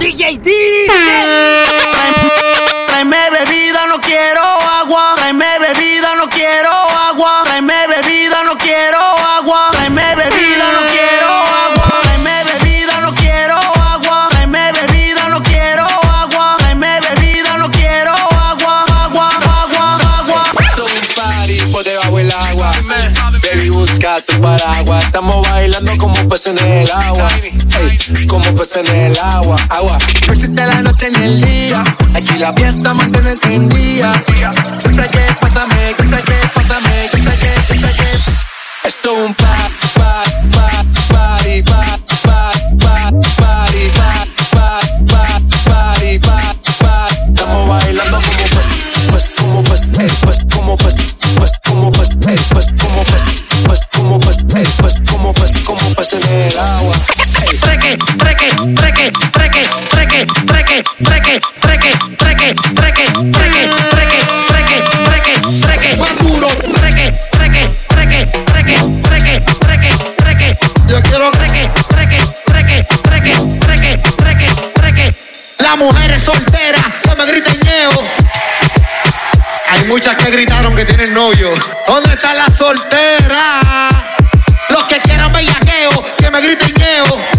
DJ 0.00 0.38
D. 0.38 0.50
Tráeme 2.86 3.30
bebida, 3.30 3.86
no 3.86 4.00
quiero 4.00 4.42
agua. 4.80 5.12
Tráeme 5.16 5.44
bebida, 5.60 6.14
no 6.16 6.26
quiero 6.30 6.70
agua. 7.08 7.42
Tráeme 7.44 7.86
bebida, 7.86 8.42
no 8.44 8.56
quiero 8.56 8.98
agua. 8.98 9.68
Tráeme 9.72 10.14
bebida, 10.16 10.72
no 10.72 10.86
quiero 10.88 11.28
agua. 11.28 12.00
Tráeme 12.02 12.44
bebida, 12.44 13.00
no 13.00 13.14
quiero 13.14 13.56
agua. 13.56 14.28
Tráeme 14.30 14.72
bebida, 14.72 15.28
no 15.28 15.42
quiero 15.42 15.84
agua. 15.84 16.56
Tráeme 16.58 17.00
bebida, 17.00 17.56
no 17.58 17.70
quiero 17.70 18.12
agua. 18.12 18.84
Agua, 19.04 19.28
agua, 19.62 20.18
agua. 20.18 20.42
Esto 20.60 20.86
es 20.86 20.92
un 20.92 21.14
party 21.14 21.60
por 21.72 21.84
debajo 21.84 22.16
del 22.16 22.32
agua. 22.32 22.72
Busca 24.00 24.16
tu 24.22 24.40
paraguas. 24.40 25.04
Estamos 25.04 25.46
bailando 25.50 25.98
como 25.98 26.14
peces 26.30 26.58
en 26.58 26.72
el 26.72 26.90
agua. 26.90 27.28
Ey, 27.36 28.26
como 28.26 28.46
peces 28.56 28.88
en 28.88 28.96
el 28.96 29.18
agua. 29.18 29.56
Agua. 29.68 29.98
No 30.26 30.32
existe 30.32 30.66
la 30.66 30.80
noche 30.80 31.10
ni 31.10 31.22
el 31.22 31.40
día. 31.42 31.84
Aquí 32.14 32.38
la 32.38 32.50
fiesta 32.54 32.94
mantiene 32.94 33.32
encendida. 33.32 34.24
Siempre 34.78 35.06
que 35.08 35.20
pásame, 35.38 35.94
siempre 35.98 36.22
que 36.22 36.48
pásame, 36.54 37.08
siempre 37.10 37.34
que, 37.36 37.52
siempre 37.66 37.92
que. 37.92 38.88
Esto 38.88 39.16
es 39.16 39.26
un 39.26 39.34
pa, 39.34 39.70
pa, 39.94 40.24
pa, 40.50 40.84
mujeres 75.80 76.22
solteras 76.22 76.84
que 77.02 77.14
me 77.16 77.24
griten 77.24 77.58
ñeo. 77.60 77.90
Hay 79.66 79.84
muchas 79.88 80.14
que 80.16 80.30
gritaron 80.30 80.76
que 80.76 80.84
tienen 80.84 81.14
novio. 81.14 81.52
¿Dónde 81.86 82.10
está 82.10 82.34
la 82.34 82.46
soltera? 82.50 83.88
Los 84.68 84.84
que 84.84 85.00
quieran 85.00 85.32
bellaqueo, 85.32 86.04
que 86.18 86.30
me 86.30 86.40
griten 86.42 86.74
ñeo. 86.74 87.29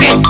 Thank 0.00 0.26
you. 0.26 0.29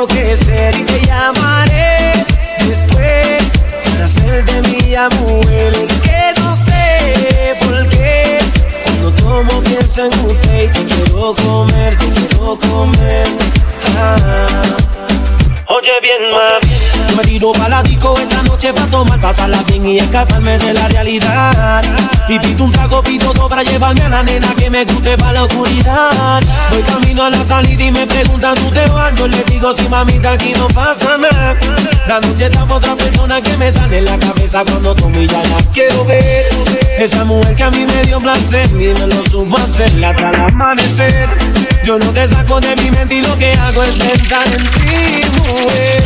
Enloquecer 0.00 0.74
y 0.76 0.84
te 0.84 1.04
llamaré 1.04 2.12
después 2.66 3.42
para 3.84 4.04
hacer 4.04 4.44
de 4.46 4.62
mí 4.70 4.94
a 4.94 5.10
mujeres 5.10 5.90
que 6.02 6.40
no 6.40 6.56
sé 6.56 7.54
por 7.60 7.86
qué 7.90 8.38
cuando 8.84 9.12
tomo 9.12 9.62
pienso 9.62 10.06
en 10.06 10.26
usted 10.26 10.64
y 10.64 10.68
te 10.68 10.84
quiero 10.86 11.34
comer, 11.34 11.98
te 11.98 12.06
quiero 12.06 12.58
comer. 12.58 13.26
Ah. 13.98 14.46
Oye 15.66 15.92
bien, 16.00 16.30
mami, 16.30 16.79
me 17.16 17.22
tiro 17.22 17.52
pa' 17.52 17.68
la 17.68 17.82
disco 17.82 18.14
esta 18.18 18.42
noche 18.42 18.72
pa' 18.72 18.86
tomar, 18.86 19.20
pasarla 19.20 19.62
bien 19.64 19.86
y 19.86 19.98
escaparme 19.98 20.58
de 20.58 20.74
la 20.74 20.88
realidad. 20.88 21.82
Y 22.28 22.38
pito 22.38 22.64
un 22.64 22.70
trago, 22.70 23.02
pito 23.02 23.32
todo 23.32 23.48
para 23.48 23.62
llevarme 23.62 24.02
a 24.02 24.08
la 24.08 24.22
nena 24.22 24.54
que 24.54 24.70
me 24.70 24.84
guste 24.84 25.16
para 25.16 25.32
la 25.32 25.44
oscuridad. 25.44 26.42
Voy 26.70 26.82
camino 26.82 27.24
a 27.24 27.30
la 27.30 27.44
salida 27.44 27.84
y 27.84 27.90
me 27.90 28.06
preguntan, 28.06 28.54
¿tú 28.56 28.70
te 28.70 28.86
vas? 28.90 29.14
Yo 29.16 29.26
le 29.26 29.42
digo, 29.44 29.74
si 29.74 29.88
mamita, 29.88 30.32
aquí 30.32 30.52
no 30.58 30.68
pasa 30.68 31.16
nada. 31.16 31.56
La 32.06 32.20
noche 32.20 32.46
está 32.46 32.64
otra 32.64 32.96
persona 32.96 33.40
que 33.40 33.56
me 33.56 33.72
sale 33.72 33.98
en 33.98 34.04
la 34.04 34.18
cabeza 34.18 34.64
cuando 34.64 34.94
tú 34.94 35.10
ya 35.10 35.42
la 35.42 35.58
quiero 35.72 36.04
ver. 36.04 36.44
Esa 36.98 37.24
mujer 37.24 37.56
que 37.56 37.62
a 37.62 37.70
mí 37.70 37.84
me 37.86 38.02
dio 38.04 38.20
placer 38.20 38.68
y 38.70 38.92
me 38.98 39.06
lo 39.06 39.24
supo 39.26 39.56
hacer 39.56 40.04
hasta 40.04 40.30
el 40.30 40.36
amanecer. 40.36 41.28
Yo 41.84 41.98
no 41.98 42.12
te 42.12 42.28
saco 42.28 42.60
de 42.60 42.76
mi 42.76 42.90
mente 42.90 43.16
y 43.16 43.22
lo 43.22 43.36
que 43.38 43.52
hago 43.54 43.82
es 43.82 43.94
pensar 43.94 44.46
en 44.48 44.62
ti, 44.62 45.38
mujer. 45.38 46.02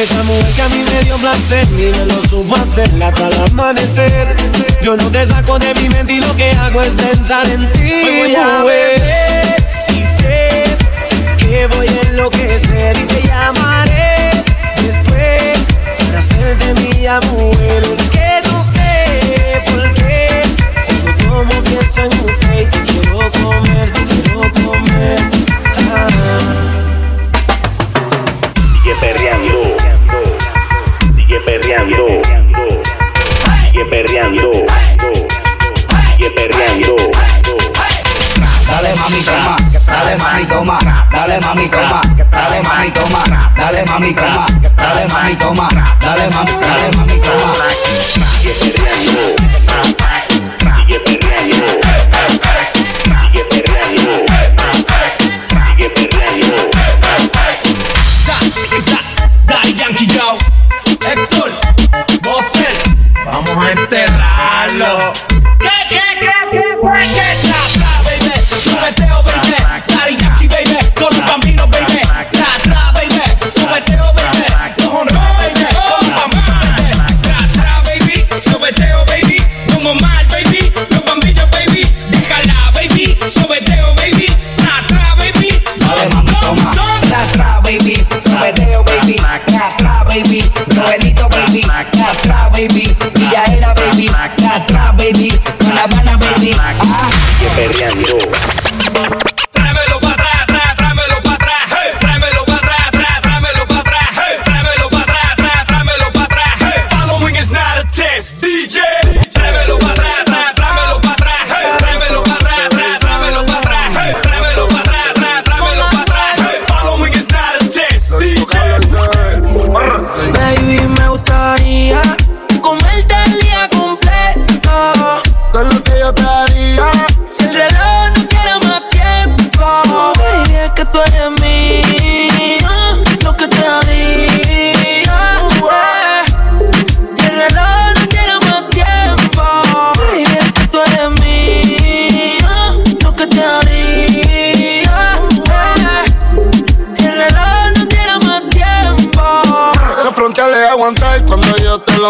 Esa 0.00 0.22
mujer 0.22 0.54
que 0.54 0.62
a 0.62 0.68
mí 0.70 0.82
me 0.94 1.02
dio 1.04 1.18
placer 1.18 1.66
y 1.72 1.90
me 1.90 2.06
lo 2.06 2.24
supo 2.24 2.56
hacer 2.56 2.88
hasta 3.02 3.28
el 3.28 3.52
amanecer. 3.52 4.34
Yo 4.82 4.96
no 4.96 5.10
te 5.10 5.26
saco 5.26 5.58
de 5.58 5.74
mi 5.74 5.90
mente 5.90 6.14
y 6.14 6.20
lo 6.22 6.34
que 6.36 6.50
hago 6.52 6.80
es 6.80 6.94
pensar 6.94 7.46
en 7.50 7.70
ti, 7.72 7.92
voy 8.18 8.34
a 8.34 8.62
beber 8.64 9.29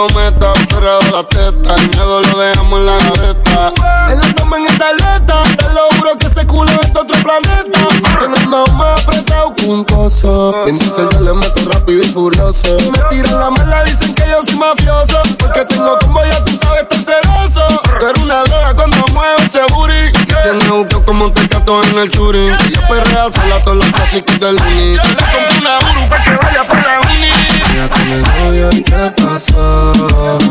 lo 0.00 0.14
meta. 0.14 0.52
Pero 0.68 0.98
de 1.00 1.10
la 1.10 1.22
teta, 1.24 1.74
el 1.74 1.88
miedo 1.88 2.20
lo 2.22 2.38
dejamos 2.38 2.78
en 2.80 2.86
la 2.86 2.98
gaveta. 2.98 3.72
Él 4.10 4.18
lo 4.18 4.34
toma 4.34 4.56
en 4.56 4.66
esta 4.66 4.88
aleta. 4.88 5.42
Te 5.56 5.68
lo 5.74 5.88
juro 5.96 6.18
que 6.18 6.26
ese 6.26 6.46
culo 6.46 6.70
es 6.80 6.92
de 6.92 7.00
otro 7.00 7.22
planeta. 7.22 7.80
Tiene 8.18 8.36
el 8.36 8.48
más 8.48 8.72
más 8.74 9.02
apretado 9.02 9.54
que 9.54 9.66
un 9.66 9.84
coso. 9.84 10.54
Bien 10.64 10.78
dice 10.78 11.02
yo 11.12 11.20
le 11.20 11.34
meto 11.34 11.70
rápido 11.70 12.02
y 12.02 12.08
furioso. 12.08 12.76
Me 12.92 12.98
tiran 13.10 13.40
la 13.40 13.50
mala, 13.50 13.84
dicen 13.84 14.14
que 14.14 14.24
yo 14.28 14.42
soy 14.44 14.56
mafioso. 14.56 15.20
Porque 15.38 15.64
tengo 15.66 15.98
como 15.98 16.24
ya 16.24 16.44
tú 16.44 16.58
sabes, 16.62 16.86
estar 16.90 17.22
celoso. 17.22 17.82
Eres 18.00 18.22
una 18.22 18.42
droga 18.44 18.74
cuando 18.74 19.04
mueve 19.12 19.46
ese 19.46 19.60
booty. 19.72 20.12
Tiene 20.42 20.72
un 20.72 20.84
coco 20.84 21.04
como 21.04 21.24
un 21.26 21.34
tecato 21.34 21.82
en 21.84 21.98
el 21.98 22.10
churi. 22.10 22.48
Y 22.66 22.74
yo 22.74 22.80
perrea 22.88 23.30
sola 23.32 23.62
todos 23.64 23.78
los 23.78 23.86
clásicos 23.86 24.40
del 24.40 24.56
uni. 24.56 24.96
Yo 24.96 25.02
le 25.02 25.16
compré 25.16 25.58
una 25.58 25.78
Uru 25.78 26.08
para 26.08 26.24
que 26.24 26.36
vaya 26.36 26.66
por 26.66 26.76
la 26.76 27.00
uni. 27.00 27.59
Fíjate 27.80 28.04
mi 28.04 28.20
novio 28.20 28.68
y 28.72 28.82
qué 28.82 29.10
pasó 29.22 29.92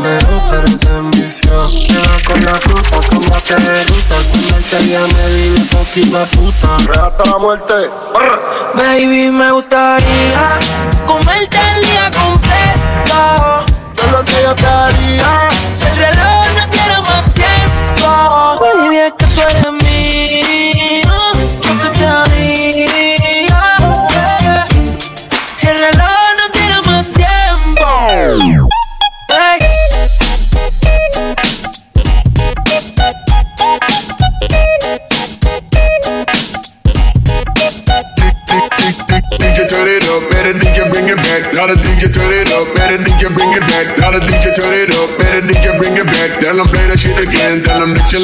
Pero 0.02 0.42
pero 0.50 0.76
se 0.76 0.88
envició 0.88 1.70
Queda 1.86 2.18
con 2.26 2.44
la 2.44 2.58
fruta 2.58 2.98
como 3.08 3.20
te 3.20 3.92
gusta 3.92 4.16
Cuando 4.32 4.56
él 4.56 4.64
se 4.64 4.88
llame 4.88 5.28
dile 5.28 5.60
fuck 5.66 6.12
la 6.12 6.24
puta. 6.26 6.76
Hasta 6.76 7.24
la 7.30 7.38
muerte. 7.38 7.74
Brr. 8.14 8.74
Baby, 8.74 9.30
me 9.30 9.52
gustaría 9.52 10.58
comerte 11.06 11.58
el 11.74 11.84
día 11.84 12.10
completo. 12.10 13.64
Todo 13.94 14.10
lo 14.10 14.24
que 14.24 14.42
yo 14.42 14.54
te 14.56 14.66
haría. 14.66 15.50
Si 15.72 15.86
el 15.86 15.96
reloj 15.96 16.46
no 16.56 16.68
tiene 16.68 17.00
más 17.00 17.24
tiempo, 17.34 18.60
baby, 18.60 18.96
es 18.96 19.12
que 19.12 19.26
tú 19.26 19.40
eres 19.42 19.69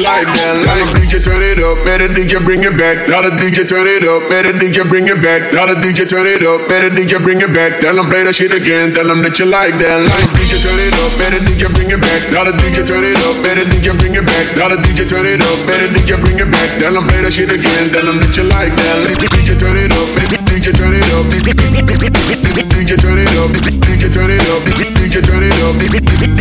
like 0.01 0.29
that. 0.29 0.53
Tell 0.63 0.77
them 0.77 0.91
DJ 0.93 1.23
turn 1.23 1.41
it 1.41 1.59
up, 1.61 1.77
better 1.85 2.09
DJ 2.09 2.37
bring 2.43 2.61
it 2.63 2.75
back. 2.77 3.05
Tell 3.05 3.23
the 3.23 3.31
DJ 3.33 3.65
turn 3.65 3.87
it 3.87 4.05
up, 4.05 4.25
better 4.29 4.53
DJ 4.53 4.85
bring 4.85 5.07
it 5.07 5.19
back. 5.21 5.49
Tell 5.49 5.65
the 5.65 5.75
DJ 5.79 6.05
turn 6.05 6.27
it 6.27 6.43
up, 6.45 6.67
better 6.69 6.89
DJ 6.93 7.17
bring 7.21 7.41
it 7.41 7.51
back. 7.53 7.79
Tell 7.81 7.95
them 7.95 8.09
play 8.09 8.23
that 8.23 8.35
shit 8.35 8.53
again, 8.53 8.93
tell 8.93 9.07
them 9.07 9.21
that 9.25 9.37
you 9.39 9.47
like 9.49 9.73
that. 9.79 9.99
Like 10.05 10.29
DJ 10.37 10.61
turn 10.61 10.77
it 10.77 10.93
up, 11.01 11.11
better 11.17 11.41
DJ 11.41 11.71
bring 11.73 11.89
it 11.89 12.01
back. 12.01 12.21
Tell 12.29 12.45
the 12.45 12.53
DJ 12.53 12.85
turn 12.85 13.03
it 13.03 13.17
up, 13.25 13.35
better 13.41 13.65
DJ 13.65 13.95
bring 13.97 14.13
it 14.13 14.25
back. 14.25 14.45
Tell 14.53 14.69
the 14.69 14.77
DJ 14.81 15.07
turn 15.07 15.25
it 15.25 15.41
up, 15.41 15.57
better 15.65 15.89
DJ 15.89 16.19
bring 16.21 16.37
it 16.37 16.49
back. 16.49 16.69
Tell 16.77 16.93
them 16.93 17.05
play 17.07 17.21
that 17.25 17.33
shit 17.33 17.49
again, 17.49 17.89
tell 17.89 18.05
them 18.05 18.17
that 18.21 18.33
you 18.37 18.45
like 18.45 18.73
that. 18.73 18.95
Like 19.07 19.17
DJ 19.23 19.57
turn 19.57 19.77
it 19.77 19.91
up, 19.93 20.07
DJ 20.45 20.73
turn 20.75 20.93
it 20.93 21.05
up, 21.15 21.25
DJ 21.31 22.97
turn 22.97 23.17
it 23.17 23.33
up, 23.37 23.49
DJ 23.85 24.09
turn 24.13 24.29
it 24.29 24.41
up, 24.51 24.61
DJ 24.97 25.17
turn 25.25 25.43
it 25.43 25.57
up. 25.65 26.36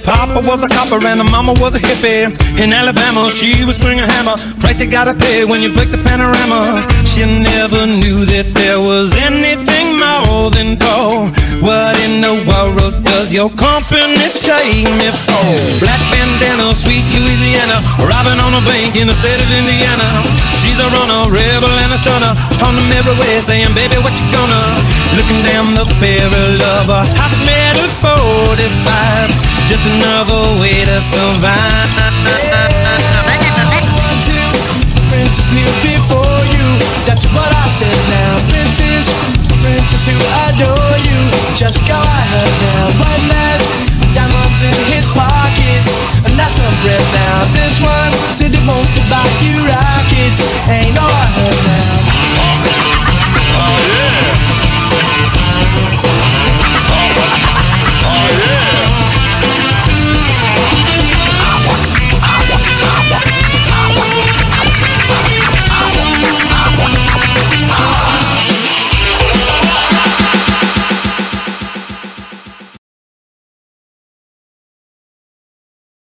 Papa 0.00 0.40
was 0.42 0.64
a 0.64 0.68
copper 0.68 0.98
and 1.06 1.20
the 1.20 1.28
mama 1.28 1.52
was 1.60 1.74
a 1.74 1.78
hippie. 1.78 2.32
In 2.58 2.72
Alabama, 2.72 3.30
she 3.30 3.64
was 3.64 3.76
swinging 3.76 4.02
a 4.02 4.10
hammer. 4.10 4.34
Price 4.58 4.80
you 4.80 4.90
gotta 4.90 5.14
pay 5.14 5.44
when 5.44 5.60
you 5.62 5.70
break 5.72 5.90
the 5.90 6.00
panorama. 6.02 6.82
She 7.04 7.22
never 7.22 7.86
knew 7.86 8.24
that 8.24 8.50
there 8.56 8.80
was 8.80 9.12
anything 9.22 9.43
your 13.34 13.50
company 13.58 14.30
take 14.30 14.86
me 14.94 15.10
for? 15.26 15.50
Black 15.82 15.98
bandana, 16.06 16.70
sweet 16.70 17.02
Louisiana, 17.10 17.82
robbing 18.06 18.38
on 18.38 18.54
a 18.54 18.62
bank 18.62 18.94
in 18.94 19.10
the 19.10 19.16
state 19.18 19.42
of 19.42 19.50
Indiana. 19.50 20.22
She's 20.62 20.78
a 20.78 20.86
runner, 20.86 21.26
rebel 21.34 21.74
and 21.82 21.90
a 21.90 21.98
stunner. 21.98 22.30
On 22.62 22.78
the 22.78 23.14
way 23.18 23.34
saying, 23.42 23.74
baby, 23.74 23.98
what 24.06 24.14
you 24.14 24.26
gonna? 24.30 24.78
Looking 25.18 25.42
down 25.42 25.74
the 25.74 25.82
barrel 25.98 26.62
of 26.78 26.86
a 26.86 27.02
hot 27.18 27.34
metal 27.42 27.90
45. 28.06 29.34
Just 29.66 29.82
another 29.82 30.62
way 30.62 30.86
to 30.86 31.02
survive. 31.02 31.90
Princess 35.10 35.50
kneel 35.50 35.74
before 35.82 36.42
you. 36.54 36.66
That's 37.02 37.26
what 37.34 37.50
I 37.50 37.66
said 37.66 37.98
now. 38.14 38.38
Princess, 38.46 39.10
princess 39.58 40.06
who 40.06 40.14
adore 40.46 40.78
you. 40.78 40.83
Just 41.54 41.86
go 41.86 41.94
ahead 41.94 42.50
now, 42.66 42.88
When 42.98 43.20
there's 43.30 43.62
diamonds 44.12 44.60
in 44.62 44.74
his 44.92 45.08
pockets, 45.08 45.88
and 46.26 46.34
that's 46.38 46.54
some 46.58 46.74
bread 46.82 47.00
now. 47.14 47.44
This 47.54 47.80
one 47.80 48.12
said 48.32 48.50
he 48.50 48.58
wants 48.66 48.90
to 48.94 49.02
buy 49.08 49.22
you 49.40 49.62
rockets, 49.62 50.42
ain't 50.68 50.94
no 50.94 51.06
I 51.06 51.26
heard 51.38 51.60
now. 51.62 51.94
Oh 53.54 53.78
yeah. 53.86 54.13